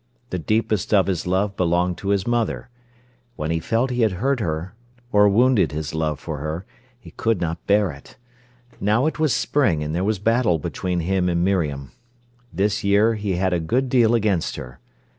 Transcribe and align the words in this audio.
The 0.31 0.39
deepest 0.39 0.95
of 0.95 1.05
his 1.05 1.27
love 1.27 1.55
belonged 1.55 1.99
to 1.99 2.09
his 2.09 2.25
mother. 2.25 2.69
When 3.35 3.51
he 3.51 3.59
felt 3.59 3.91
he 3.91 4.01
had 4.01 4.13
hurt 4.13 4.39
her, 4.39 4.73
or 5.11 5.29
wounded 5.29 5.73
his 5.73 5.93
love 5.93 6.19
for 6.19 6.39
her, 6.39 6.65
he 6.99 7.11
could 7.11 7.39
not 7.39 7.67
bear 7.67 7.91
it. 7.91 8.17
Now 8.79 9.05
it 9.05 9.19
was 9.19 9.31
spring, 9.31 9.83
and 9.83 9.93
there 9.93 10.03
was 10.03 10.17
battle 10.17 10.57
between 10.57 11.01
him 11.01 11.29
and 11.29 11.45
Miriam. 11.45 11.91
This 12.51 12.83
year 12.83 13.13
he 13.13 13.35
had 13.35 13.53
a 13.53 13.59
good 13.59 13.89
deal 13.89 14.15
against 14.15 14.55
her. 14.55 14.79